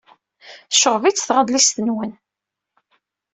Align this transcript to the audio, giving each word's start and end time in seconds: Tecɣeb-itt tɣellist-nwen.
Tecɣeb-itt 0.71 1.25
tɣellist-nwen. 1.29 2.11